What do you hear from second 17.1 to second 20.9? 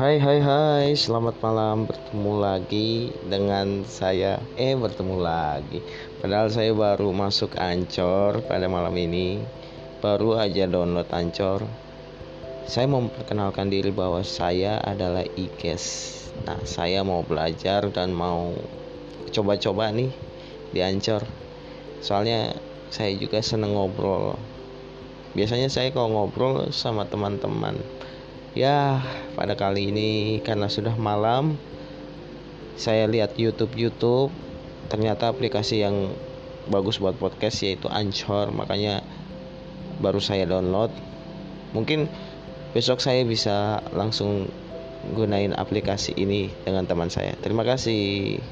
belajar dan mau coba-coba nih di